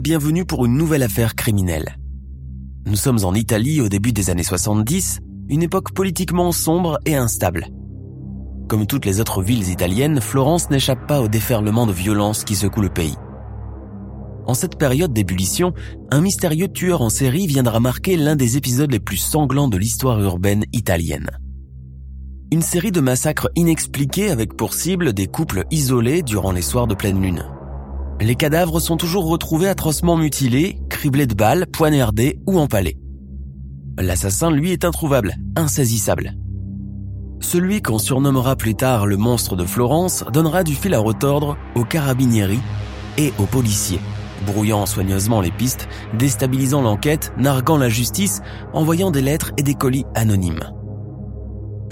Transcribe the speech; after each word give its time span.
Bienvenue 0.00 0.44
pour 0.44 0.64
une 0.64 0.76
nouvelle 0.76 1.02
affaire 1.02 1.34
criminelle. 1.34 1.96
Nous 2.86 2.96
sommes 2.96 3.24
en 3.24 3.34
Italie 3.34 3.80
au 3.80 3.88
début 3.88 4.12
des 4.12 4.30
années 4.30 4.44
70, 4.44 5.18
une 5.48 5.62
époque 5.62 5.92
politiquement 5.92 6.52
sombre 6.52 6.98
et 7.04 7.16
instable. 7.16 7.66
Comme 8.68 8.86
toutes 8.86 9.06
les 9.06 9.20
autres 9.20 9.42
villes 9.42 9.68
italiennes, 9.68 10.20
Florence 10.20 10.70
n'échappe 10.70 11.06
pas 11.08 11.20
au 11.20 11.28
déferlement 11.28 11.86
de 11.86 11.92
violence 11.92 12.44
qui 12.44 12.54
secoue 12.54 12.82
le 12.82 12.90
pays. 12.90 13.16
En 14.46 14.54
cette 14.54 14.78
période 14.78 15.12
d'ébullition, 15.12 15.72
un 16.10 16.20
mystérieux 16.20 16.68
tueur 16.68 17.02
en 17.02 17.10
série 17.10 17.46
viendra 17.46 17.80
marquer 17.80 18.16
l'un 18.16 18.36
des 18.36 18.56
épisodes 18.56 18.92
les 18.92 19.00
plus 19.00 19.16
sanglants 19.16 19.68
de 19.68 19.78
l'histoire 19.78 20.20
urbaine 20.20 20.64
italienne. 20.72 21.30
Une 22.52 22.62
série 22.62 22.92
de 22.92 23.00
massacres 23.00 23.48
inexpliqués 23.56 24.30
avec 24.30 24.56
pour 24.56 24.74
cible 24.74 25.12
des 25.12 25.26
couples 25.26 25.64
isolés 25.70 26.22
durant 26.22 26.52
les 26.52 26.62
soirs 26.62 26.86
de 26.86 26.94
pleine 26.94 27.20
lune. 27.20 27.44
Les 28.20 28.34
cadavres 28.34 28.80
sont 28.80 28.96
toujours 28.96 29.28
retrouvés 29.28 29.68
atrocement 29.68 30.16
mutilés, 30.16 30.80
criblés 30.88 31.28
de 31.28 31.34
balles, 31.34 31.66
poignardés 31.66 32.40
ou 32.46 32.58
empalés. 32.58 32.98
L'assassin, 33.96 34.50
lui, 34.50 34.72
est 34.72 34.84
introuvable, 34.84 35.36
insaisissable. 35.56 36.34
Celui 37.40 37.80
qu'on 37.80 37.98
surnommera 37.98 38.56
plus 38.56 38.74
tard 38.74 39.06
le 39.06 39.16
monstre 39.16 39.54
de 39.54 39.64
Florence 39.64 40.24
donnera 40.32 40.64
du 40.64 40.74
fil 40.74 40.94
à 40.94 40.98
retordre 40.98 41.56
aux 41.76 41.84
carabinieri 41.84 42.58
et 43.16 43.32
aux 43.38 43.46
policiers, 43.46 44.00
brouillant 44.46 44.86
soigneusement 44.86 45.40
les 45.40 45.52
pistes, 45.52 45.88
déstabilisant 46.14 46.82
l'enquête, 46.82 47.32
narguant 47.38 47.76
la 47.76 47.88
justice, 47.88 48.40
envoyant 48.72 49.12
des 49.12 49.22
lettres 49.22 49.52
et 49.56 49.62
des 49.62 49.74
colis 49.74 50.04
anonymes. 50.16 50.72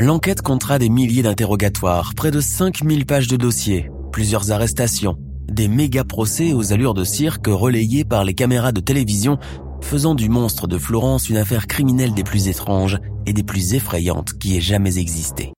L'enquête 0.00 0.42
comptera 0.42 0.80
des 0.80 0.88
milliers 0.88 1.22
d'interrogatoires, 1.22 2.14
près 2.16 2.32
de 2.32 2.40
5000 2.40 3.06
pages 3.06 3.28
de 3.28 3.36
dossiers, 3.36 3.90
plusieurs 4.10 4.50
arrestations, 4.50 5.16
des 5.48 5.68
méga 5.68 6.04
procès 6.04 6.52
aux 6.52 6.72
allures 6.72 6.94
de 6.94 7.04
cirque 7.04 7.46
relayés 7.46 8.04
par 8.04 8.24
les 8.24 8.34
caméras 8.34 8.72
de 8.72 8.80
télévision, 8.80 9.38
faisant 9.80 10.14
du 10.14 10.28
monstre 10.28 10.66
de 10.66 10.78
Florence 10.78 11.28
une 11.28 11.36
affaire 11.36 11.66
criminelle 11.66 12.14
des 12.14 12.24
plus 12.24 12.48
étranges 12.48 12.98
et 13.26 13.32
des 13.32 13.42
plus 13.42 13.74
effrayantes 13.74 14.38
qui 14.38 14.56
ait 14.56 14.60
jamais 14.60 14.98
existé. 14.98 15.52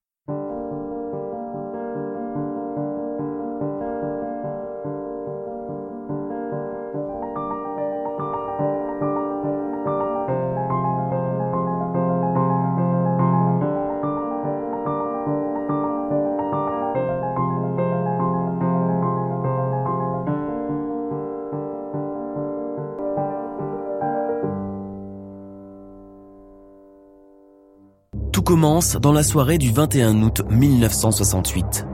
Commence 28.49 28.95
dans 28.95 29.11
la 29.11 29.21
soirée 29.21 29.59
du 29.59 29.71
21 29.71 30.23
août 30.23 30.41
1968. 30.49 31.85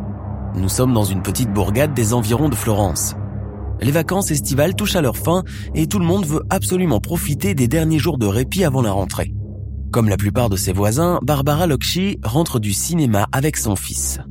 Nous 0.55 0.69
sommes 0.69 0.93
dans 0.93 1.03
une 1.03 1.21
petite 1.21 1.51
bourgade 1.51 1.93
des 1.93 2.13
environs 2.13 2.47
de 2.47 2.55
Florence. 2.55 3.13
Les 3.81 3.91
vacances 3.91 4.31
estivales 4.31 4.73
touchent 4.73 4.95
à 4.95 5.01
leur 5.01 5.17
fin 5.17 5.43
et 5.73 5.87
tout 5.87 5.99
le 5.99 6.05
monde 6.05 6.25
veut 6.25 6.43
absolument 6.49 7.01
profiter 7.01 7.55
des 7.55 7.67
derniers 7.67 7.99
jours 7.99 8.17
de 8.17 8.25
répit 8.25 8.63
avant 8.63 8.81
la 8.81 8.93
rentrée. 8.93 9.33
Comme 9.91 10.07
la 10.07 10.15
plupart 10.15 10.47
de 10.47 10.55
ses 10.55 10.71
voisins, 10.71 11.19
Barbara 11.23 11.67
Locchi 11.67 12.19
rentre 12.23 12.61
du 12.61 12.71
cinéma 12.71 13.27
avec 13.33 13.57
son 13.57 13.75
fils. 13.75 14.21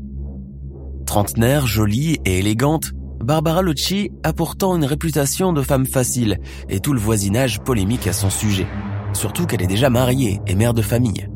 Trentenaire, 1.05 1.67
jolie 1.67 2.21
et 2.25 2.39
élégante, 2.39 2.93
Barbara 3.23 3.61
Locchi 3.61 4.13
a 4.23 4.33
pourtant 4.33 4.77
une 4.77 4.87
réputation 4.87 5.53
de 5.53 5.61
femme 5.61 5.85
facile 5.85 6.39
et 6.71 6.81
tout 6.81 6.95
le 6.95 7.01
voisinage 7.01 7.61
polémique 7.61 8.07
à 8.07 8.15
son 8.15 8.31
sujet. 8.31 8.67
Surtout 9.13 9.45
qu'elle 9.45 9.61
est 9.61 9.67
déjà 9.67 9.91
mariée 9.91 10.41
et 10.47 10.55
mère 10.55 10.73
de 10.73 10.81
famille. 10.81 11.29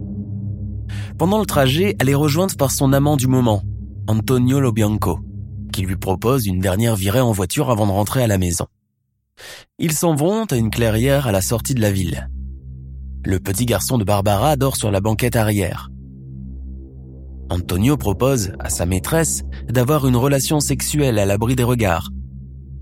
Pendant 1.18 1.40
le 1.40 1.46
trajet, 1.46 1.96
elle 1.98 2.08
est 2.08 2.14
rejointe 2.14 2.56
par 2.56 2.70
son 2.70 2.92
amant 2.92 3.16
du 3.16 3.26
moment, 3.26 3.62
Antonio 4.06 4.60
Lobianco, 4.60 5.18
qui 5.72 5.82
lui 5.82 5.96
propose 5.96 6.46
une 6.46 6.60
dernière 6.60 6.94
virée 6.94 7.20
en 7.20 7.32
voiture 7.32 7.70
avant 7.70 7.88
de 7.88 7.90
rentrer 7.92 8.22
à 8.22 8.28
la 8.28 8.38
maison. 8.38 8.66
Ils 9.80 9.92
s'en 9.92 10.14
vont 10.14 10.44
à 10.44 10.54
une 10.54 10.70
clairière 10.70 11.26
à 11.26 11.32
la 11.32 11.40
sortie 11.40 11.74
de 11.74 11.80
la 11.80 11.90
ville. 11.90 12.30
Le 13.24 13.40
petit 13.40 13.66
garçon 13.66 13.98
de 13.98 14.04
Barbara 14.04 14.54
dort 14.54 14.76
sur 14.76 14.92
la 14.92 15.00
banquette 15.00 15.34
arrière. 15.34 15.90
Antonio 17.50 17.96
propose 17.96 18.52
à 18.60 18.70
sa 18.70 18.86
maîtresse 18.86 19.42
d'avoir 19.68 20.06
une 20.06 20.16
relation 20.16 20.60
sexuelle 20.60 21.18
à 21.18 21.26
l'abri 21.26 21.56
des 21.56 21.64
regards. 21.64 22.10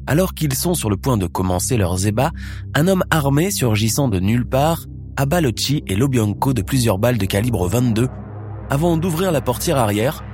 Alors 0.07 0.35
qu'ils 0.35 0.55
sont 0.55 0.75
sur 0.75 0.91
le 0.91 0.99
point 0.99 1.17
de 1.17 1.27
commencer 1.27 1.79
leurs 1.79 2.07
ébats, 2.07 2.33
un 2.75 2.87
homme 2.87 3.05
armé 3.11 3.51
surgissant 3.51 4.09
de 4.09 4.21
nulle 4.21 4.47
part 4.47 4.85
abat 5.17 5.41
Locci 5.41 5.83
et 5.87 5.97
Lobianco 5.97 6.53
de 6.53 6.61
plusieurs 6.61 6.99
balles 6.99 7.17
de 7.17 7.25
calibre 7.25 7.67
22 7.67 8.09
avant 8.71 8.97
d'ouvrir 8.97 9.33
la 9.33 9.41
portière 9.41 9.79
arrière, 9.79 10.25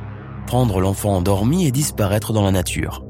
prendre 0.46 0.80
l'enfant 0.80 1.16
endormi 1.16 1.66
et 1.66 1.70
disparaître 1.70 2.32
dans 2.32 2.42
la 2.42 2.50
nature. 2.50 3.04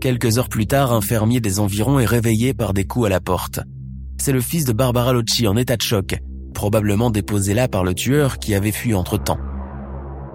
Quelques 0.00 0.38
heures 0.38 0.48
plus 0.48 0.66
tard, 0.66 0.92
un 0.92 1.00
fermier 1.00 1.40
des 1.40 1.60
environs 1.60 2.00
est 2.00 2.06
réveillé 2.06 2.54
par 2.54 2.74
des 2.74 2.84
coups 2.84 3.06
à 3.06 3.08
la 3.08 3.20
porte. 3.20 3.60
C'est 4.18 4.32
le 4.32 4.40
fils 4.40 4.64
de 4.64 4.72
Barbara 4.72 5.12
Locci 5.12 5.46
en 5.46 5.56
état 5.56 5.76
de 5.76 5.82
choc, 5.82 6.16
probablement 6.54 7.10
déposé 7.10 7.54
là 7.54 7.68
par 7.68 7.84
le 7.84 7.94
tueur 7.94 8.38
qui 8.38 8.54
avait 8.54 8.72
fui 8.72 8.94
entre-temps. 8.94 9.38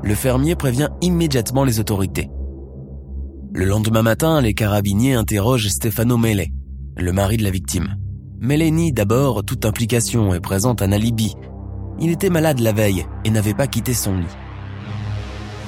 Le 0.03 0.15
fermier 0.15 0.55
prévient 0.55 0.89
immédiatement 1.01 1.63
les 1.63 1.79
autorités. 1.79 2.29
Le 3.53 3.65
lendemain 3.65 4.03
matin, 4.03 4.41
les 4.41 4.53
carabiniers 4.53 5.15
interrogent 5.15 5.69
Stefano 5.69 6.17
Mele, 6.17 6.47
le 6.95 7.11
mari 7.11 7.37
de 7.37 7.43
la 7.43 7.49
victime. 7.49 7.95
Mele 8.39 8.71
nie 8.71 8.93
d'abord 8.93 9.43
toute 9.43 9.65
implication 9.65 10.33
et 10.33 10.39
présente 10.39 10.81
un 10.81 10.91
alibi. 10.91 11.33
Il 11.99 12.11
était 12.11 12.29
malade 12.29 12.59
la 12.59 12.73
veille 12.73 13.05
et 13.25 13.29
n'avait 13.29 13.53
pas 13.53 13.67
quitté 13.67 13.93
son 13.93 14.17
lit. 14.17 14.25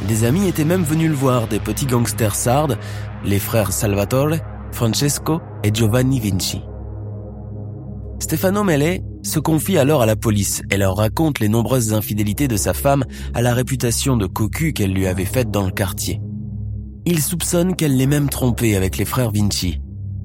Des 0.08 0.24
amis 0.24 0.48
étaient 0.48 0.66
même 0.66 0.84
venus 0.84 1.10
le 1.10 1.16
voir, 1.16 1.48
des 1.48 1.60
petits 1.60 1.86
gangsters 1.86 2.36
sardes, 2.36 2.78
les 3.26 3.40
frères 3.40 3.72
Salvatore, 3.72 4.38
Francesco 4.72 5.42
et 5.64 5.74
Giovanni 5.74 6.20
Vinci. 6.20 6.62
Stefano 8.20 8.64
Mele 8.64 9.02
se 9.24 9.40
confie 9.40 9.78
alors 9.78 10.02
à 10.02 10.06
la 10.06 10.16
police 10.16 10.62
et 10.70 10.78
leur 10.78 10.98
raconte 10.98 11.40
les 11.40 11.50
nombreuses 11.50 11.94
infidélités 11.94 12.48
de 12.48 12.58
sa 12.58 12.74
femme 12.74 13.06
à 13.34 13.42
la 13.42 13.54
réputation 13.54 14.18
de 14.18 14.26
cocu 14.26 14.74
qu'elle 14.74 14.94
lui 14.94 15.08
avait 15.08 15.26
faite 15.26 15.52
dans 15.52 15.66
le 15.66 15.72
quartier. 15.72 16.22
Il 17.06 17.22
soupçonne 17.22 17.76
qu'elle 17.76 17.98
l'ait 17.98 18.08
même 18.08 18.30
trompé 18.30 18.76
avec 18.76 18.98
les 18.98 19.06
frères 19.06 19.32
Vinci 19.32 19.82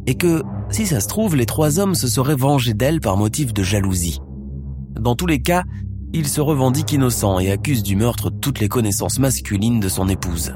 et 0.06 0.16
que, 0.16 0.42
si 0.70 0.86
ça 0.86 1.00
se 1.00 1.08
trouve, 1.08 1.34
les 1.34 1.46
trois 1.46 1.78
hommes 1.78 1.94
se 1.94 2.08
seraient 2.08 2.36
vengés 2.36 2.74
d'elle 2.74 3.00
par 3.00 3.16
motif 3.16 3.54
de 3.54 3.62
jalousie. 3.62 4.20
Dans 5.00 5.14
tous 5.14 5.26
les 5.26 5.40
cas, 5.40 5.64
il 6.14 6.28
se 6.28 6.40
revendique 6.40 6.92
innocent 6.92 7.40
et 7.40 7.50
accuse 7.50 7.82
du 7.82 7.96
meurtre 7.96 8.30
toutes 8.30 8.60
les 8.60 8.68
connaissances 8.68 9.18
masculines 9.18 9.80
de 9.80 9.88
son 9.88 10.08
épouse. 10.08 10.54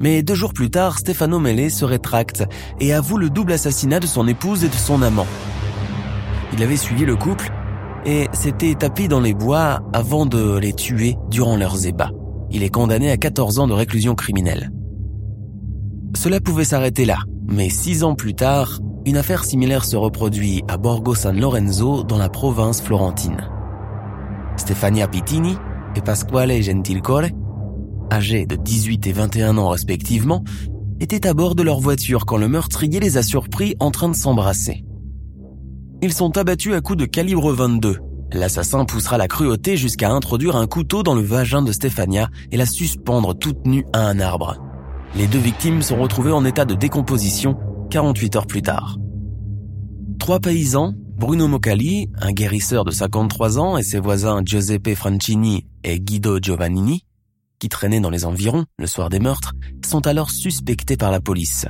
Mais 0.00 0.24
deux 0.24 0.34
jours 0.34 0.52
plus 0.52 0.68
tard, 0.68 0.98
Stefano 0.98 1.38
Mele 1.38 1.70
se 1.70 1.84
rétracte 1.84 2.44
et 2.80 2.92
avoue 2.92 3.16
le 3.16 3.30
double 3.30 3.52
assassinat 3.52 4.00
de 4.00 4.06
son 4.06 4.26
épouse 4.26 4.64
et 4.64 4.68
de 4.68 4.74
son 4.74 5.00
amant. 5.00 5.28
Il 6.52 6.62
avait 6.64 6.76
suivi 6.76 7.04
le 7.04 7.14
couple 7.14 7.52
et 8.04 8.26
s'était 8.32 8.74
tapis 8.74 9.06
dans 9.06 9.20
les 9.20 9.32
bois 9.32 9.80
avant 9.92 10.26
de 10.26 10.58
les 10.58 10.72
tuer 10.72 11.14
durant 11.30 11.56
leurs 11.56 11.86
ébats. 11.86 12.10
Il 12.50 12.64
est 12.64 12.68
condamné 12.68 13.12
à 13.12 13.16
14 13.16 13.60
ans 13.60 13.68
de 13.68 13.72
réclusion 13.72 14.16
criminelle. 14.16 14.72
Cela 16.16 16.40
pouvait 16.40 16.64
s'arrêter 16.64 17.04
là, 17.04 17.18
mais 17.46 17.70
six 17.70 18.02
ans 18.02 18.16
plus 18.16 18.34
tard, 18.34 18.80
une 19.06 19.16
affaire 19.16 19.44
similaire 19.44 19.84
se 19.84 19.96
reproduit 19.96 20.62
à 20.68 20.76
Borgo 20.76 21.14
San 21.14 21.38
Lorenzo 21.38 22.04
dans 22.04 22.18
la 22.18 22.28
province 22.28 22.80
florentine. 22.80 23.48
Stefania 24.56 25.08
Pittini 25.08 25.56
et 25.94 26.00
Pasquale 26.00 26.62
Gentilcore, 26.62 27.28
âgés 28.12 28.46
de 28.46 28.56
18 28.56 29.06
et 29.06 29.12
21 29.12 29.58
ans 29.58 29.68
respectivement, 29.68 30.42
étaient 31.00 31.26
à 31.26 31.34
bord 31.34 31.54
de 31.54 31.62
leur 31.62 31.80
voiture 31.80 32.24
quand 32.24 32.36
le 32.36 32.48
meurtrier 32.48 33.00
les 33.00 33.16
a 33.16 33.22
surpris 33.22 33.76
en 33.80 33.90
train 33.90 34.08
de 34.08 34.14
s'embrasser. 34.14 34.84
Ils 36.02 36.12
sont 36.12 36.36
abattus 36.38 36.74
à 36.74 36.80
coups 36.80 36.98
de 36.98 37.06
calibre 37.06 37.52
22 37.52 37.98
L'assassin 38.32 38.84
poussera 38.84 39.16
la 39.16 39.28
cruauté 39.28 39.76
jusqu'à 39.76 40.10
introduire 40.10 40.56
un 40.56 40.66
couteau 40.66 41.02
dans 41.02 41.14
le 41.14 41.22
vagin 41.22 41.62
de 41.62 41.70
Stefania 41.70 42.30
et 42.50 42.56
la 42.56 42.66
suspendre 42.66 43.38
toute 43.38 43.64
nue 43.64 43.86
à 43.92 44.00
un 44.00 44.18
arbre. 44.18 44.56
Les 45.14 45.28
deux 45.28 45.38
victimes 45.38 45.82
sont 45.82 45.96
retrouvées 45.96 46.32
en 46.32 46.44
état 46.44 46.64
de 46.64 46.74
décomposition 46.74 47.56
48 47.94 48.34
heures 48.34 48.46
plus 48.48 48.62
tard. 48.62 48.98
Trois 50.18 50.40
paysans, 50.40 50.94
Bruno 51.16 51.46
Mocali, 51.46 52.10
un 52.18 52.32
guérisseur 52.32 52.84
de 52.84 52.90
53 52.90 53.60
ans, 53.60 53.78
et 53.78 53.84
ses 53.84 54.00
voisins 54.00 54.42
Giuseppe 54.44 54.96
Francini 54.96 55.68
et 55.84 56.00
Guido 56.00 56.40
Giovannini, 56.42 57.04
qui 57.60 57.68
traînaient 57.68 58.00
dans 58.00 58.10
les 58.10 58.24
environs 58.24 58.64
le 58.80 58.88
soir 58.88 59.10
des 59.10 59.20
meurtres, 59.20 59.52
sont 59.86 60.08
alors 60.08 60.30
suspectés 60.30 60.96
par 60.96 61.12
la 61.12 61.20
police. 61.20 61.66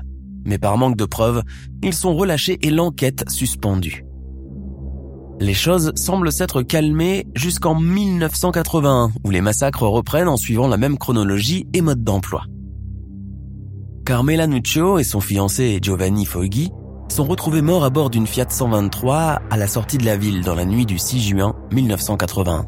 Mais 0.46 0.56
par 0.56 0.78
manque 0.78 0.96
de 0.96 1.04
preuves, 1.04 1.42
ils 1.82 1.92
sont 1.92 2.16
relâchés 2.16 2.56
et 2.62 2.70
l'enquête 2.70 3.28
suspendue. 3.28 4.06
Les 5.40 5.52
choses 5.52 5.92
semblent 5.94 6.32
s'être 6.32 6.62
calmées 6.62 7.26
jusqu'en 7.34 7.78
1981, 7.78 9.10
où 9.26 9.30
les 9.30 9.42
massacres 9.42 9.82
reprennent 9.82 10.28
en 10.28 10.38
suivant 10.38 10.68
la 10.68 10.78
même 10.78 10.96
chronologie 10.96 11.66
et 11.74 11.82
mode 11.82 12.02
d'emploi. 12.02 12.46
Carmela 14.04 14.46
Nuccio 14.46 14.98
et 14.98 15.04
son 15.04 15.20
fiancé 15.20 15.78
Giovanni 15.80 16.26
Foghi 16.26 16.70
sont 17.08 17.24
retrouvés 17.24 17.62
morts 17.62 17.84
à 17.84 17.90
bord 17.90 18.10
d'une 18.10 18.26
Fiat 18.26 18.50
123 18.50 19.40
à 19.48 19.56
la 19.56 19.66
sortie 19.66 19.96
de 19.96 20.04
la 20.04 20.18
ville 20.18 20.42
dans 20.42 20.54
la 20.54 20.66
nuit 20.66 20.84
du 20.84 20.98
6 20.98 21.22
juin 21.22 21.54
1981. 21.72 22.66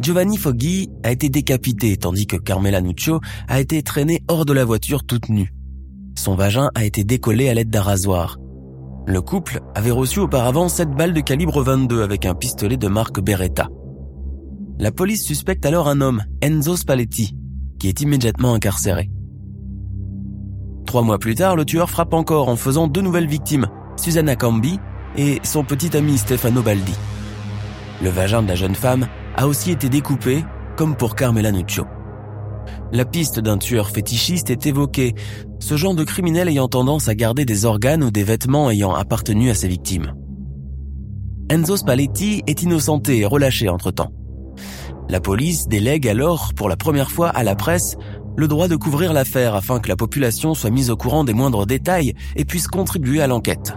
Giovanni 0.00 0.38
Foghi 0.38 0.88
a 1.02 1.12
été 1.12 1.28
décapité 1.28 1.98
tandis 1.98 2.26
que 2.26 2.36
Carmela 2.36 2.80
Nuccio 2.80 3.20
a 3.46 3.60
été 3.60 3.82
traînée 3.82 4.22
hors 4.28 4.46
de 4.46 4.54
la 4.54 4.64
voiture 4.64 5.04
toute 5.04 5.28
nue. 5.28 5.52
Son 6.16 6.34
vagin 6.34 6.70
a 6.74 6.86
été 6.86 7.04
décollé 7.04 7.50
à 7.50 7.54
l'aide 7.54 7.68
d'un 7.68 7.82
rasoir. 7.82 8.38
Le 9.06 9.20
couple 9.20 9.60
avait 9.74 9.90
reçu 9.90 10.18
auparavant 10.20 10.70
7 10.70 10.92
balles 10.92 11.12
de 11.12 11.20
calibre 11.20 11.62
22 11.62 12.00
avec 12.02 12.24
un 12.24 12.34
pistolet 12.34 12.78
de 12.78 12.88
marque 12.88 13.20
Beretta. 13.20 13.68
La 14.78 14.92
police 14.92 15.26
suspecte 15.26 15.66
alors 15.66 15.88
un 15.88 16.00
homme, 16.00 16.24
Enzo 16.40 16.74
Spalletti, 16.74 17.36
qui 17.78 17.88
est 17.88 18.00
immédiatement 18.00 18.54
incarcéré. 18.54 19.10
Trois 20.88 21.02
mois 21.02 21.18
plus 21.18 21.34
tard, 21.34 21.54
le 21.54 21.66
tueur 21.66 21.90
frappe 21.90 22.14
encore 22.14 22.48
en 22.48 22.56
faisant 22.56 22.88
deux 22.88 23.02
nouvelles 23.02 23.28
victimes, 23.28 23.66
Susanna 23.98 24.36
Cambi 24.36 24.80
et 25.18 25.38
son 25.42 25.62
petit 25.62 25.94
ami 25.94 26.16
Stefano 26.16 26.62
Baldi. 26.62 26.94
Le 28.02 28.08
vagin 28.08 28.42
de 28.42 28.48
la 28.48 28.54
jeune 28.54 28.74
femme 28.74 29.06
a 29.36 29.46
aussi 29.46 29.70
été 29.70 29.90
découpé, 29.90 30.46
comme 30.78 30.96
pour 30.96 31.14
Carmela 31.14 31.52
Nuccio. 31.52 31.84
La 32.90 33.04
piste 33.04 33.38
d'un 33.38 33.58
tueur 33.58 33.90
fétichiste 33.90 34.48
est 34.48 34.64
évoquée, 34.64 35.14
ce 35.58 35.76
genre 35.76 35.94
de 35.94 36.04
criminel 36.04 36.48
ayant 36.48 36.68
tendance 36.68 37.08
à 37.08 37.14
garder 37.14 37.44
des 37.44 37.66
organes 37.66 38.02
ou 38.02 38.10
des 38.10 38.24
vêtements 38.24 38.70
ayant 38.70 38.94
appartenu 38.94 39.50
à 39.50 39.54
ses 39.54 39.68
victimes. 39.68 40.14
Enzo 41.50 41.76
Spalletti 41.76 42.42
est 42.46 42.62
innocenté 42.62 43.18
et 43.18 43.26
relâché 43.26 43.68
entre-temps. 43.68 44.12
La 45.10 45.20
police 45.20 45.68
délègue 45.68 46.06
alors, 46.06 46.52
pour 46.54 46.68
la 46.68 46.76
première 46.76 47.10
fois 47.10 47.28
à 47.28 47.42
la 47.42 47.54
presse, 47.54 47.96
le 48.38 48.46
droit 48.46 48.68
de 48.68 48.76
couvrir 48.76 49.12
l'affaire 49.12 49.56
afin 49.56 49.80
que 49.80 49.88
la 49.88 49.96
population 49.96 50.54
soit 50.54 50.70
mise 50.70 50.90
au 50.90 50.96
courant 50.96 51.24
des 51.24 51.34
moindres 51.34 51.66
détails 51.66 52.14
et 52.36 52.44
puisse 52.44 52.68
contribuer 52.68 53.20
à 53.20 53.26
l'enquête. 53.26 53.74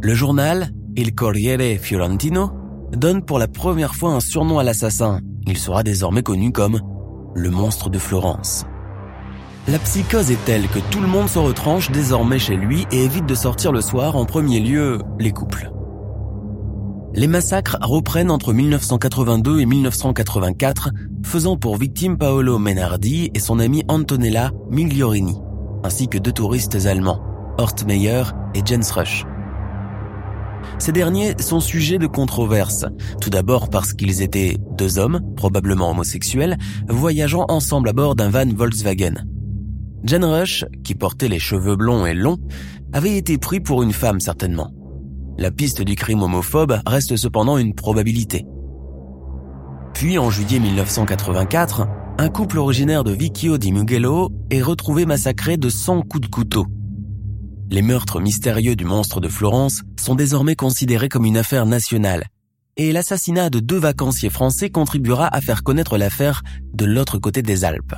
Le 0.00 0.14
journal, 0.14 0.70
Il 0.96 1.14
Corriere 1.14 1.78
Fiorentino, 1.78 2.52
donne 2.96 3.22
pour 3.22 3.38
la 3.38 3.46
première 3.46 3.94
fois 3.94 4.12
un 4.12 4.20
surnom 4.20 4.58
à 4.58 4.64
l'assassin. 4.64 5.20
Il 5.46 5.58
sera 5.58 5.82
désormais 5.82 6.22
connu 6.22 6.52
comme 6.52 6.80
le 7.34 7.50
monstre 7.50 7.90
de 7.90 7.98
Florence. 7.98 8.64
La 9.68 9.78
psychose 9.78 10.30
est 10.30 10.42
telle 10.46 10.66
que 10.68 10.78
tout 10.90 11.00
le 11.00 11.06
monde 11.06 11.28
se 11.28 11.38
retranche 11.38 11.90
désormais 11.90 12.38
chez 12.38 12.56
lui 12.56 12.86
et 12.92 13.04
évite 13.04 13.26
de 13.26 13.34
sortir 13.34 13.72
le 13.72 13.82
soir 13.82 14.16
en 14.16 14.24
premier 14.24 14.58
lieu 14.58 15.00
les 15.18 15.32
couples. 15.32 15.70
Les 17.16 17.28
massacres 17.28 17.78
reprennent 17.80 18.32
entre 18.32 18.52
1982 18.52 19.60
et 19.60 19.66
1984, 19.66 20.90
faisant 21.24 21.56
pour 21.56 21.76
victime 21.76 22.18
Paolo 22.18 22.58
Menardi 22.58 23.30
et 23.32 23.38
son 23.38 23.60
ami 23.60 23.84
Antonella 23.86 24.50
Migliorini, 24.68 25.36
ainsi 25.84 26.08
que 26.08 26.18
deux 26.18 26.32
touristes 26.32 26.86
allemands, 26.86 27.22
Hortmeyer 27.56 28.24
et 28.54 28.62
Jens 28.64 28.90
Rush. 28.90 29.24
Ces 30.80 30.90
derniers 30.90 31.40
sont 31.40 31.60
sujets 31.60 31.98
de 31.98 32.08
controverses, 32.08 32.84
tout 33.20 33.30
d'abord 33.30 33.70
parce 33.70 33.92
qu'ils 33.92 34.20
étaient 34.20 34.56
deux 34.76 34.98
hommes, 34.98 35.20
probablement 35.36 35.92
homosexuels, 35.92 36.58
voyageant 36.88 37.44
ensemble 37.48 37.90
à 37.90 37.92
bord 37.92 38.16
d'un 38.16 38.30
van 38.30 38.46
Volkswagen. 38.52 39.24
Jen 40.02 40.24
Rush, 40.24 40.64
qui 40.82 40.96
portait 40.96 41.28
les 41.28 41.38
cheveux 41.38 41.76
blonds 41.76 42.06
et 42.06 42.14
longs, 42.14 42.38
avait 42.92 43.16
été 43.16 43.38
pris 43.38 43.60
pour 43.60 43.84
une 43.84 43.92
femme 43.92 44.18
certainement. 44.18 44.72
La 45.36 45.50
piste 45.50 45.82
du 45.82 45.96
crime 45.96 46.22
homophobe 46.22 46.78
reste 46.86 47.16
cependant 47.16 47.58
une 47.58 47.74
probabilité. 47.74 48.46
Puis 49.92 50.16
en 50.16 50.30
juillet 50.30 50.60
1984, 50.60 51.88
un 52.18 52.28
couple 52.28 52.58
originaire 52.58 53.02
de 53.02 53.10
Vicchio 53.10 53.58
di 53.58 53.72
Mugello 53.72 54.30
est 54.50 54.62
retrouvé 54.62 55.06
massacré 55.06 55.56
de 55.56 55.68
100 55.68 56.02
coups 56.02 56.28
de 56.28 56.30
couteau. 56.30 56.66
Les 57.68 57.82
meurtres 57.82 58.20
mystérieux 58.20 58.76
du 58.76 58.84
monstre 58.84 59.20
de 59.20 59.28
Florence 59.28 59.82
sont 59.98 60.14
désormais 60.14 60.54
considérés 60.54 61.08
comme 61.08 61.24
une 61.24 61.36
affaire 61.36 61.66
nationale, 61.66 62.26
et 62.76 62.92
l'assassinat 62.92 63.50
de 63.50 63.58
deux 63.58 63.78
vacanciers 63.78 64.30
français 64.30 64.70
contribuera 64.70 65.26
à 65.34 65.40
faire 65.40 65.64
connaître 65.64 65.98
l'affaire 65.98 66.42
de 66.74 66.84
l'autre 66.84 67.18
côté 67.18 67.42
des 67.42 67.64
Alpes. 67.64 67.96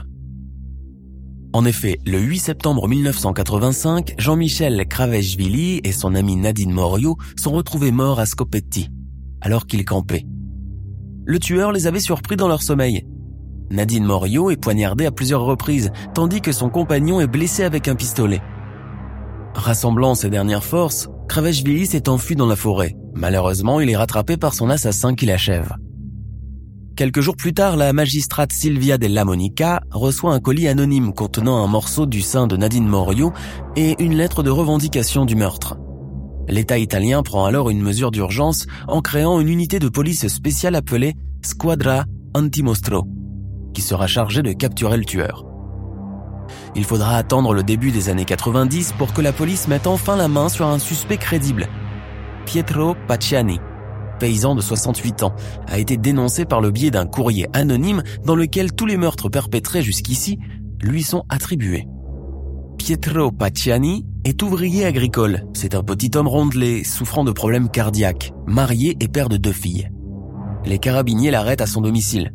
En 1.57 1.65
effet, 1.65 1.99
le 2.05 2.19
8 2.19 2.39
septembre 2.39 2.87
1985, 2.87 4.17
Jean-Michel 4.19 4.87
Kraveshvili 4.87 5.81
et 5.85 5.93
son 5.93 6.15
ami 6.15 6.37
Nadine 6.37 6.71
Morio 6.71 7.17
sont 7.35 7.53
retrouvés 7.53 7.93
morts 7.93 8.21
à 8.21 8.27
Scopetti, 8.27 8.91
alors 9.41 9.67
qu'ils 9.67 9.87
campaient. 9.87 10.27
Le 11.25 11.39
tueur 11.39 11.73
les 11.73 11.87
avait 11.87 11.99
surpris 11.99 12.37
dans 12.37 12.47
leur 12.47 12.61
sommeil. 12.61 13.07
Nadine 13.71 14.05
Morio 14.05 14.51
est 14.51 14.61
poignardée 14.61 15.07
à 15.07 15.11
plusieurs 15.11 15.47
reprises, 15.47 15.93
tandis 16.13 16.43
que 16.43 16.53
son 16.53 16.69
compagnon 16.69 17.23
est 17.23 17.27
blessé 17.27 17.63
avec 17.63 17.89
un 17.89 17.95
pistolet. 17.95 18.43
Rassemblant 19.55 20.15
ses 20.15 20.29
dernières 20.29 20.63
forces, 20.63 21.09
Kraveshvili 21.27 21.87
s'est 21.87 22.11
enfui 22.11 22.37
dans 22.37 22.45
la 22.45 22.57
forêt. 22.57 22.97
Malheureusement, 23.15 23.81
il 23.81 23.89
est 23.89 23.97
rattrapé 23.97 24.37
par 24.37 24.53
son 24.53 24.69
assassin 24.69 25.15
qui 25.15 25.25
l'achève. 25.25 25.73
Quelques 26.97 27.21
jours 27.21 27.37
plus 27.37 27.53
tard, 27.53 27.77
la 27.77 27.93
magistrate 27.93 28.55
Silvia 28.55 28.97
Della 28.97 29.27
Monica 29.27 29.83
reçoit 29.91 30.33
un 30.33 30.41
colis 30.41 30.67
anonyme 30.67 31.13
contenant 31.13 31.63
un 31.63 31.67
morceau 31.67 32.07
du 32.07 32.23
sein 32.23 32.47
de 32.47 32.57
Nadine 32.57 32.89
Morio 32.89 33.35
et 33.77 34.03
une 34.03 34.15
lettre 34.15 34.43
de 34.43 34.49
revendication 34.49 35.27
du 35.27 35.37
meurtre. 35.37 35.77
L'État 36.49 36.79
italien 36.79 37.23
prend 37.23 37.45
alors 37.45 37.69
une 37.69 37.83
mesure 37.83 38.11
d'urgence 38.11 38.67
en 38.89 39.03
créant 39.03 39.41
une 39.41 39.51
unité 39.51 39.79
de 39.79 39.91
police 39.91 40.27
spéciale 40.29 40.75
appelée 40.75 41.13
Squadra 41.43 42.07
Antimostro, 42.35 43.05
qui 43.75 43.83
sera 43.83 44.07
chargée 44.07 44.41
de 44.41 44.55
capturer 44.55 44.97
le 44.97 45.05
tueur. 45.05 45.45
Il 46.75 46.85
faudra 46.85 47.19
attendre 47.19 47.53
le 47.53 47.63
début 47.63 47.91
des 47.91 48.09
années 48.09 48.25
90 48.25 48.95
pour 48.97 49.13
que 49.13 49.21
la 49.21 49.35
police 49.35 49.69
mette 49.69 49.87
enfin 49.87 50.17
la 50.17 50.29
main 50.29 50.49
sur 50.49 50.67
un 50.67 50.79
suspect 50.79 51.19
crédible, 51.19 51.69
Pietro 52.47 52.97
Pacciani, 53.07 53.61
paysan 54.19 54.55
de 54.55 54.61
68 54.61 55.23
ans, 55.23 55.35
a 55.67 55.79
été 55.79 55.97
dénoncé 55.97 56.45
par 56.45 56.61
le 56.61 56.71
biais 56.71 56.91
d'un 56.91 57.07
courrier 57.07 57.47
anonyme 57.53 58.03
dans 58.25 58.37
lequel 58.37 58.73
tous 58.73 58.87
les 58.87 58.97
meurtres 58.97 59.29
perpétrés 59.29 59.83
jusqu'ici 59.83 60.39
lui 60.83 61.03
sont 61.03 61.25
attribués. 61.29 61.87
Pietro 62.79 63.33
Pacciani 63.33 64.07
est 64.25 64.43
ouvrier 64.43 64.85
agricole. 64.85 65.45
C'est 65.55 65.75
un 65.75 65.83
petit 65.83 66.11
homme 66.15 66.29
rondelé, 66.29 66.85
souffrant 66.85 67.25
de 67.25 67.33
problèmes 67.33 67.69
cardiaques, 67.69 68.33
marié 68.47 68.97
et 69.01 69.09
père 69.09 69.29
de 69.29 69.37
deux 69.37 69.53
filles. 69.53 69.91
Les 70.65 70.79
carabiniers 70.79 71.31
l'arrêtent 71.31 71.61
à 71.61 71.67
son 71.67 71.81
domicile. 71.81 72.33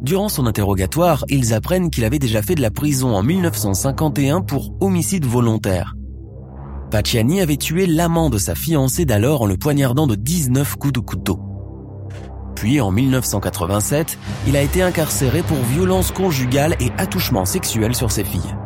Durant 0.00 0.28
son 0.28 0.46
interrogatoire, 0.46 1.24
ils 1.28 1.52
apprennent 1.52 1.90
qu'il 1.90 2.04
avait 2.04 2.18
déjà 2.18 2.42
fait 2.42 2.54
de 2.54 2.62
la 2.62 2.70
prison 2.70 3.14
en 3.14 3.22
1951 3.22 4.40
pour 4.42 4.74
homicide 4.80 5.26
volontaire. 5.26 5.94
Pacciani 6.90 7.40
avait 7.40 7.56
tué 7.56 7.86
l'amant 7.86 8.30
de 8.30 8.38
sa 8.38 8.56
fiancée 8.56 9.04
d'alors 9.04 9.42
en 9.42 9.46
le 9.46 9.56
poignardant 9.56 10.08
de 10.08 10.16
19 10.16 10.74
coups 10.74 10.92
de 10.92 10.98
couteau. 10.98 11.38
Puis 12.56 12.80
en 12.80 12.90
1987, 12.90 14.18
il 14.48 14.56
a 14.56 14.62
été 14.62 14.82
incarcéré 14.82 15.42
pour 15.42 15.56
violence 15.58 16.10
conjugale 16.10 16.74
et 16.80 16.90
attouchement 16.98 17.44
sexuel 17.44 17.94
sur 17.94 18.10
ses 18.10 18.24
filles. 18.24 18.56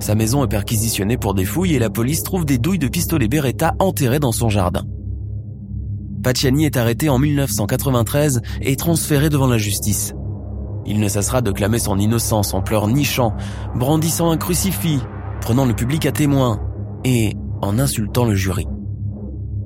Sa 0.00 0.16
maison 0.16 0.44
est 0.44 0.48
perquisitionnée 0.48 1.16
pour 1.16 1.34
des 1.34 1.44
fouilles 1.44 1.76
et 1.76 1.78
la 1.78 1.88
police 1.88 2.24
trouve 2.24 2.44
des 2.44 2.58
douilles 2.58 2.80
de 2.80 2.88
pistolet 2.88 3.28
Beretta 3.28 3.74
enterrées 3.78 4.18
dans 4.18 4.32
son 4.32 4.48
jardin. 4.48 4.82
Pacciani 6.24 6.64
est 6.64 6.76
arrêté 6.76 7.08
en 7.08 7.18
1993 7.18 8.42
et 8.60 8.74
transféré 8.74 9.28
devant 9.28 9.46
la 9.46 9.56
justice. 9.56 10.14
Il 10.84 10.98
ne 10.98 11.08
cessera 11.08 11.42
de 11.42 11.52
clamer 11.52 11.78
son 11.78 11.98
innocence 11.98 12.54
en 12.54 12.60
pleurnichant, 12.60 13.34
brandissant 13.76 14.32
un 14.32 14.36
crucifix, 14.36 14.98
prenant 15.40 15.64
le 15.64 15.74
public 15.74 16.06
à 16.06 16.12
témoin 16.12 16.60
et 17.04 17.34
en 17.62 17.78
insultant 17.78 18.24
le 18.24 18.34
jury. 18.34 18.66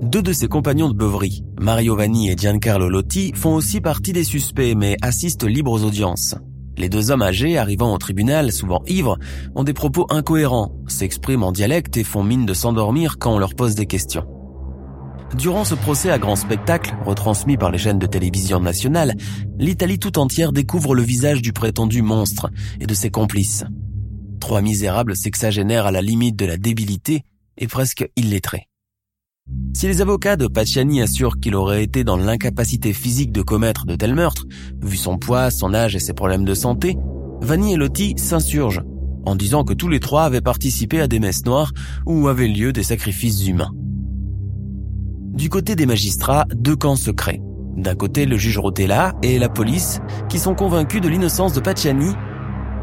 Deux 0.02 0.22
de 0.22 0.32
ses 0.32 0.48
compagnons 0.48 0.88
de 0.88 0.94
beuverie, 0.94 1.44
Mario 1.60 1.96
Vanni 1.96 2.30
et 2.30 2.36
Giancarlo 2.36 2.88
Lotti, 2.88 3.32
font 3.34 3.54
aussi 3.54 3.80
partie 3.80 4.12
des 4.12 4.24
suspects 4.24 4.74
mais 4.76 4.96
assistent 5.02 5.44
libres 5.44 5.72
aux 5.72 5.84
audiences. 5.84 6.34
Les 6.76 6.88
deux 6.88 7.10
hommes 7.10 7.22
âgés, 7.22 7.56
arrivant 7.56 7.94
au 7.94 7.98
tribunal, 7.98 8.50
souvent 8.52 8.82
ivres, 8.86 9.16
ont 9.54 9.62
des 9.62 9.72
propos 9.72 10.06
incohérents, 10.10 10.74
s'expriment 10.88 11.44
en 11.44 11.52
dialecte 11.52 11.96
et 11.96 12.04
font 12.04 12.24
mine 12.24 12.46
de 12.46 12.54
s'endormir 12.54 13.18
quand 13.18 13.34
on 13.34 13.38
leur 13.38 13.54
pose 13.54 13.76
des 13.76 13.86
questions. 13.86 14.26
Durant 15.36 15.64
ce 15.64 15.74
procès 15.74 16.10
à 16.10 16.18
grand 16.18 16.36
spectacle, 16.36 16.94
retransmis 17.04 17.56
par 17.56 17.70
les 17.70 17.78
chaînes 17.78 17.98
de 17.98 18.06
télévision 18.06 18.60
nationales, 18.60 19.14
l'Italie 19.58 19.98
tout 19.98 20.18
entière 20.18 20.52
découvre 20.52 20.94
le 20.94 21.02
visage 21.02 21.42
du 21.42 21.52
prétendu 21.52 22.02
monstre 22.02 22.50
et 22.80 22.86
de 22.86 22.94
ses 22.94 23.10
complices. 23.10 23.64
Trois 24.44 24.60
misérables 24.60 25.16
sexagénaires 25.16 25.86
à 25.86 25.90
la 25.90 26.02
limite 26.02 26.36
de 26.36 26.44
la 26.44 26.58
débilité 26.58 27.22
et 27.56 27.66
presque 27.66 28.06
illettrés. 28.14 28.68
Si 29.72 29.86
les 29.86 30.02
avocats 30.02 30.36
de 30.36 30.48
Pacciani 30.48 31.00
assurent 31.00 31.40
qu'il 31.40 31.54
aurait 31.54 31.82
été 31.82 32.04
dans 32.04 32.18
l'incapacité 32.18 32.92
physique 32.92 33.32
de 33.32 33.40
commettre 33.40 33.86
de 33.86 33.96
tels 33.96 34.14
meurtres, 34.14 34.44
vu 34.82 34.98
son 34.98 35.16
poids, 35.16 35.50
son 35.50 35.72
âge 35.72 35.96
et 35.96 35.98
ses 35.98 36.12
problèmes 36.12 36.44
de 36.44 36.52
santé, 36.52 36.98
Vanni 37.40 37.72
et 37.72 37.76
Lotti 37.76 38.16
s'insurgent 38.18 38.82
en 39.24 39.34
disant 39.34 39.64
que 39.64 39.72
tous 39.72 39.88
les 39.88 39.98
trois 39.98 40.24
avaient 40.24 40.42
participé 40.42 41.00
à 41.00 41.08
des 41.08 41.20
messes 41.20 41.46
noires 41.46 41.72
où 42.04 42.28
avaient 42.28 42.46
lieu 42.46 42.74
des 42.74 42.82
sacrifices 42.82 43.46
humains. 43.46 43.72
Du 45.32 45.48
côté 45.48 45.74
des 45.74 45.86
magistrats, 45.86 46.44
deux 46.54 46.76
camps 46.76 46.96
se 46.96 47.10
créent. 47.10 47.40
D'un 47.78 47.94
côté, 47.94 48.26
le 48.26 48.36
juge 48.36 48.58
Rotella 48.58 49.14
et 49.22 49.38
la 49.38 49.48
police, 49.48 50.00
qui 50.28 50.38
sont 50.38 50.54
convaincus 50.54 51.00
de 51.00 51.08
l'innocence 51.08 51.54
de 51.54 51.60
Pacciani, 51.60 52.12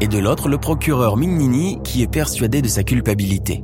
et 0.02 0.08
de 0.08 0.18
l'autre, 0.18 0.48
le 0.48 0.58
procureur 0.58 1.16
Mignini, 1.16 1.78
qui 1.84 2.02
est 2.02 2.10
persuadé 2.10 2.60
de 2.60 2.66
sa 2.66 2.82
culpabilité. 2.82 3.62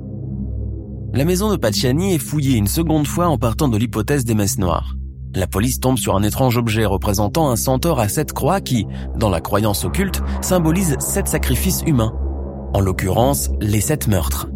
La 1.13 1.25
maison 1.25 1.51
de 1.51 1.57
Pacciani 1.57 2.15
est 2.15 2.19
fouillée 2.19 2.57
une 2.57 2.69
seconde 2.69 3.09
fois 3.09 3.27
en 3.27 3.39
partant 3.39 3.67
de 3.67 3.77
l'hypothèse 3.77 4.25
des 4.25 4.37
messes 4.37 4.59
noires. 4.59 4.95
La 5.35 5.49
police 5.49 5.81
tombe 5.81 5.99
sur 5.99 6.15
un 6.15 6.23
étrange 6.23 6.57
objet 6.57 6.85
représentant 6.85 7.51
un 7.51 7.57
centaure 7.57 7.99
à 7.99 8.09
sept 8.09 8.33
croix 8.33 8.61
qui, 8.61 8.87
dans 9.17 9.31
la 9.31 9.41
croyance 9.41 9.85
occulte, 9.85 10.23
symbolise 10.41 10.97
sept 11.01 11.27
sacrifices 11.27 11.83
humains. 11.89 12.13
En 12.73 12.79
l'occurrence, 12.79 13.51
les 13.61 13.81
sept 13.81 14.07
meurtres. 14.07 14.49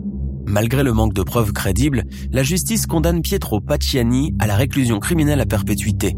Malgré 0.47 0.85
le 0.85 0.93
manque 0.93 1.15
de 1.15 1.25
preuves 1.25 1.53
crédibles, 1.53 2.05
la 2.31 2.45
justice 2.45 2.87
condamne 2.87 3.23
Pietro 3.23 3.61
Pacciani 3.61 4.37
à 4.39 4.47
la 4.47 4.55
réclusion 4.55 5.01
criminelle 5.01 5.41
à 5.41 5.47
perpétuité. 5.47 6.17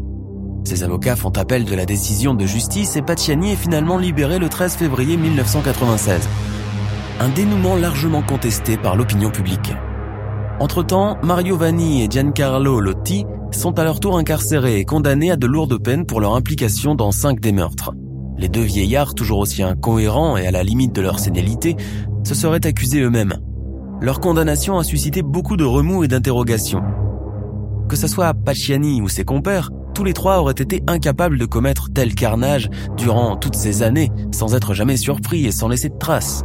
Ses 0.65 0.83
avocats 0.83 1.15
font 1.15 1.29
appel 1.29 1.63
de 1.63 1.75
la 1.75 1.85
décision 1.85 2.33
de 2.33 2.47
justice 2.47 2.95
et 2.95 3.03
Pacciani 3.03 3.51
est 3.51 3.55
finalement 3.55 3.99
libéré 3.99 4.39
le 4.39 4.49
13 4.49 4.77
février 4.77 5.15
1996. 5.15 6.27
Un 7.19 7.29
dénouement 7.29 7.75
largement 7.75 8.23
contesté 8.23 8.75
par 8.75 8.95
l'opinion 8.95 9.29
publique. 9.29 9.73
Entre-temps, 10.59 11.17
Mario 11.21 11.55
Vanni 11.55 12.03
et 12.03 12.07
Giancarlo 12.09 12.79
Lotti 12.79 13.25
sont 13.51 13.77
à 13.77 13.83
leur 13.83 13.99
tour 13.99 14.17
incarcérés 14.17 14.79
et 14.79 14.85
condamnés 14.85 15.29
à 15.29 15.35
de 15.35 15.45
lourdes 15.45 15.77
peines 15.77 16.07
pour 16.07 16.19
leur 16.19 16.33
implication 16.33 16.95
dans 16.95 17.11
cinq 17.11 17.39
des 17.39 17.51
meurtres. 17.51 17.91
Les 18.35 18.49
deux 18.49 18.63
vieillards, 18.63 19.13
toujours 19.13 19.37
aussi 19.39 19.61
incohérents 19.61 20.35
et 20.35 20.47
à 20.47 20.51
la 20.51 20.63
limite 20.63 20.93
de 20.93 21.01
leur 21.01 21.19
sénilité, 21.19 21.75
se 22.23 22.33
seraient 22.33 22.65
accusés 22.65 23.01
eux-mêmes. 23.01 23.35
Leur 24.01 24.19
condamnation 24.19 24.79
a 24.79 24.83
suscité 24.83 25.21
beaucoup 25.21 25.57
de 25.57 25.63
remous 25.63 26.03
et 26.03 26.07
d'interrogations. 26.07 26.81
Que 27.87 27.95
ce 27.95 28.07
soit 28.07 28.33
Pacciani 28.33 28.99
ou 29.03 29.07
ses 29.07 29.25
compères, 29.25 29.69
tous 29.95 30.03
les 30.03 30.13
trois 30.13 30.39
auraient 30.39 30.51
été 30.51 30.83
incapables 30.87 31.39
de 31.39 31.45
commettre 31.45 31.89
tel 31.91 32.13
carnage 32.13 32.69
durant 32.97 33.37
toutes 33.37 33.55
ces 33.55 33.81
années 33.81 34.11
sans 34.31 34.53
être 34.53 34.73
jamais 34.73 34.97
surpris 34.97 35.45
et 35.45 35.51
sans 35.51 35.69
laisser 35.69 35.89
de 35.89 35.97
traces. 35.97 36.43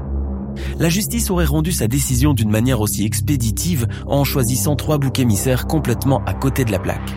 La 0.79 0.89
justice 0.89 1.31
aurait 1.31 1.45
rendu 1.45 1.73
sa 1.73 1.89
décision 1.89 2.33
d'une 2.33 2.51
manière 2.51 2.81
aussi 2.81 3.05
expéditive 3.05 3.89
en 4.07 4.25
choisissant 4.25 4.77
trois 4.77 4.99
boucs 4.99 5.19
émissaires 5.19 5.67
complètement 5.67 6.23
à 6.27 6.35
côté 6.35 6.65
de 6.65 6.71
la 6.71 6.79
plaque. 6.79 7.13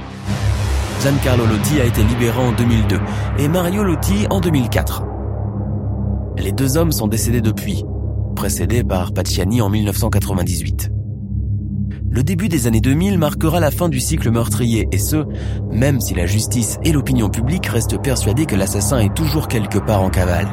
Giancarlo 1.01 1.45
Lotti 1.45 1.79
a 1.79 1.85
été 1.85 2.03
libéré 2.03 2.39
en 2.39 2.51
2002 2.51 2.99
et 3.37 3.47
Mario 3.47 3.83
Lotti 3.83 4.25
en 4.29 4.39
2004. 4.39 5.03
Les 6.39 6.51
deux 6.51 6.77
hommes 6.77 6.91
sont 6.91 7.07
décédés 7.07 7.41
depuis, 7.41 7.85
précédés 8.35 8.83
par 8.83 9.13
Pacciani 9.13 9.61
en 9.61 9.69
1998. 9.69 10.92
Le 12.13 12.23
début 12.23 12.47
des 12.47 12.67
années 12.67 12.79
2000 12.79 13.17
marquera 13.17 13.59
la 13.59 13.71
fin 13.71 13.89
du 13.89 13.99
cycle 13.99 14.29
meurtrier 14.29 14.87
et 14.91 14.99
ce, 14.99 15.25
même 15.71 15.99
si 15.99 16.13
la 16.13 16.27
justice 16.27 16.77
et 16.83 16.91
l'opinion 16.91 17.29
publique 17.29 17.65
restent 17.65 18.01
persuadés 18.01 18.45
que 18.45 18.55
l'assassin 18.55 18.99
est 18.99 19.15
toujours 19.15 19.47
quelque 19.47 19.79
part 19.79 20.03
en 20.03 20.09
cavale. 20.09 20.47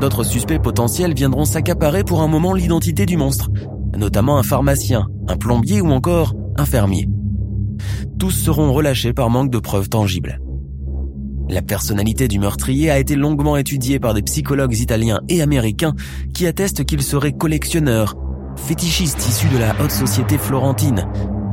D'autres 0.00 0.24
suspects 0.24 0.58
potentiels 0.58 1.12
viendront 1.12 1.44
s'accaparer 1.44 2.02
pour 2.02 2.22
un 2.22 2.28
moment 2.28 2.54
l'identité 2.54 3.04
du 3.04 3.18
monstre, 3.18 3.50
notamment 3.94 4.38
un 4.38 4.42
pharmacien, 4.42 5.06
un 5.28 5.36
plombier 5.36 5.82
ou 5.82 5.90
encore 5.90 6.34
un 6.56 6.64
fermier 6.64 7.08
tous 8.18 8.30
seront 8.30 8.72
relâchés 8.72 9.12
par 9.12 9.30
manque 9.30 9.50
de 9.50 9.58
preuves 9.58 9.88
tangibles. 9.88 10.40
La 11.48 11.62
personnalité 11.62 12.28
du 12.28 12.38
meurtrier 12.38 12.90
a 12.90 12.98
été 12.98 13.14
longuement 13.14 13.56
étudiée 13.56 13.98
par 13.98 14.12
des 14.12 14.22
psychologues 14.22 14.76
italiens 14.76 15.20
et 15.28 15.40
américains 15.40 15.94
qui 16.34 16.46
attestent 16.46 16.84
qu'il 16.84 17.02
serait 17.02 17.32
collectionneur, 17.32 18.16
fétichiste 18.66 19.26
issu 19.26 19.48
de 19.48 19.58
la 19.58 19.74
haute 19.80 19.90
société 19.90 20.36
florentine, 20.36 21.06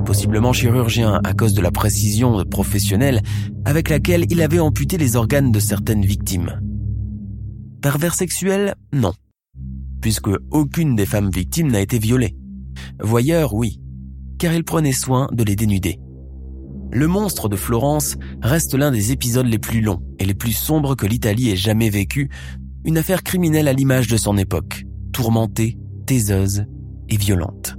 possiblement 0.05 0.53
chirurgien 0.53 1.21
à 1.23 1.33
cause 1.33 1.53
de 1.53 1.61
la 1.61 1.71
précision 1.71 2.43
professionnelle 2.45 3.21
avec 3.63 3.89
laquelle 3.89 4.25
il 4.29 4.41
avait 4.41 4.59
amputé 4.59 4.97
les 4.97 5.15
organes 5.15 5.51
de 5.51 5.59
certaines 5.59 6.03
victimes. 6.03 6.59
Pervers 7.81 8.15
sexuel, 8.15 8.75
non, 8.91 9.13
puisque 10.01 10.29
aucune 10.51 10.95
des 10.95 11.05
femmes 11.05 11.29
victimes 11.29 11.71
n'a 11.71 11.81
été 11.81 11.99
violée. 11.99 12.35
Voyeur, 13.01 13.53
oui, 13.53 13.79
car 14.37 14.53
il 14.53 14.63
prenait 14.63 14.91
soin 14.91 15.29
de 15.31 15.43
les 15.43 15.55
dénuder. 15.55 15.99
Le 16.91 17.07
monstre 17.07 17.49
de 17.49 17.55
Florence 17.55 18.15
reste 18.41 18.73
l'un 18.73 18.91
des 18.91 19.11
épisodes 19.11 19.47
les 19.47 19.59
plus 19.59 19.81
longs 19.81 20.01
et 20.19 20.25
les 20.25 20.33
plus 20.33 20.53
sombres 20.53 20.95
que 20.95 21.05
l'Italie 21.05 21.49
ait 21.49 21.55
jamais 21.55 21.89
vécu, 21.89 22.29
une 22.83 22.97
affaire 22.97 23.23
criminelle 23.23 23.67
à 23.67 23.73
l'image 23.73 24.07
de 24.07 24.17
son 24.17 24.37
époque, 24.37 24.85
tourmentée, 25.11 25.77
taiseuse 26.05 26.65
et 27.09 27.17
violente. 27.17 27.75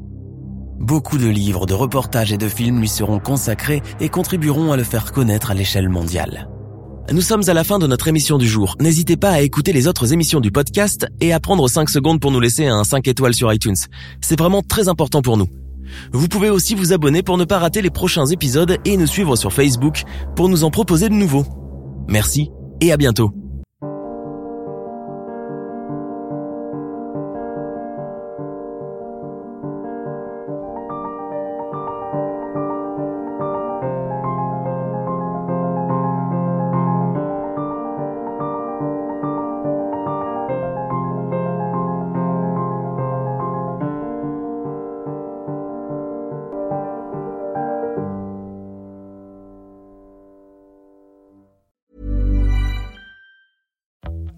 Beaucoup 0.79 1.19
de 1.19 1.27
livres, 1.27 1.67
de 1.67 1.75
reportages 1.75 2.33
et 2.33 2.39
de 2.39 2.49
films 2.49 2.81
lui 2.81 2.89
seront 2.89 3.19
consacrés 3.19 3.83
et 4.01 4.09
contribueront 4.09 4.73
à 4.73 4.77
le 4.77 4.85
faire 4.85 5.13
connaître 5.13 5.51
à 5.51 5.55
l'échelle 5.55 5.89
mondiale. 5.89 6.49
Nous 7.13 7.21
sommes 7.21 7.49
à 7.49 7.55
la 7.55 7.63
fin 7.63 7.79
de 7.79 7.87
notre 7.87 8.09
émission 8.09 8.37
du 8.37 8.49
jour. 8.49 8.75
N'hésitez 8.81 9.17
pas 9.17 9.31
à 9.31 9.41
écouter 9.41 9.73
les 9.73 9.87
autres 9.87 10.13
émissions 10.13 10.41
du 10.41 10.51
podcast 10.51 11.07
et 11.21 11.33
à 11.33 11.41
prendre 11.41 11.69
5 11.69 11.89
secondes 11.89 12.21
pour 12.21 12.33
nous 12.33 12.41
laisser 12.41 12.67
un 12.67 12.83
5 12.83 13.07
étoiles 13.07 13.35
sur 13.35 13.53
iTunes. 13.53 13.77
C'est 14.21 14.39
vraiment 14.39 14.63
très 14.63 14.89
important 14.89 15.23
pour 15.23 15.37
nous. 15.37 15.47
Vous 16.13 16.29
pouvez 16.29 16.51
aussi 16.51 16.75
vous 16.75 16.93
abonner 16.93 17.23
pour 17.23 17.39
ne 17.39 17.45
pas 17.45 17.59
rater 17.59 17.81
les 17.81 17.91
prochains 17.91 18.27
épisodes 18.27 18.79
et 18.85 18.97
nous 18.97 19.07
suivre 19.07 19.37
sur 19.37 19.53
Facebook 19.53 20.03
pour 20.35 20.49
nous 20.49 20.65
en 20.65 20.71
proposer 20.71 21.09
de 21.09 21.15
nouveaux. 21.15 21.47
Merci 22.09 22.51
et 22.81 22.93
à 22.93 22.97
bientôt. 22.97 23.46